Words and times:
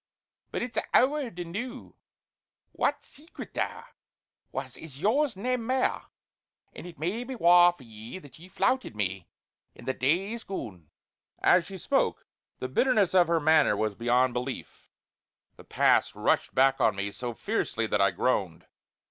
But 0.49 0.63
it's 0.63 0.77
a' 0.79 0.83
ower 0.97 1.29
the 1.29 1.43
noo. 1.45 1.93
What 2.71 3.03
secret 3.05 3.53
there 3.53 3.85
was 4.51 4.75
is 4.75 4.99
yours 4.99 5.37
nae 5.37 5.57
mair; 5.57 6.05
an' 6.73 6.87
it 6.87 6.97
may 6.97 7.23
be 7.23 7.35
waur 7.35 7.71
for 7.73 7.83
ye 7.83 8.17
that 8.17 8.39
ye 8.39 8.47
flouted 8.47 8.95
me 8.95 9.27
in 9.75 9.85
the 9.85 9.93
days 9.93 10.43
gone." 10.43 10.89
As 11.43 11.67
she 11.67 11.77
spoke, 11.77 12.25
the 12.57 12.67
bitterness 12.67 13.13
of 13.13 13.27
her 13.27 13.39
manner 13.39 13.77
was 13.77 13.93
beyond 13.93 14.33
belief; 14.33 14.89
the 15.55 15.63
past 15.63 16.15
rushed 16.15 16.55
back 16.55 16.81
on 16.81 16.95
me 16.95 17.11
so 17.11 17.35
fiercely 17.35 17.85
that 17.85 18.01
I 18.01 18.09
groaned. 18.09 18.65